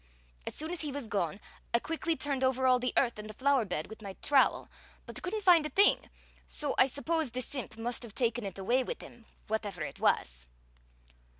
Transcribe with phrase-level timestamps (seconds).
[0.47, 1.39] As soon as he was gone,
[1.75, 4.67] I quickly turned over all the earth in the flower bed with my trowel,
[5.05, 6.09] but couldn't find a thing,
[6.47, 10.47] so I suppose the simp must have taken it away with him, whatever it was."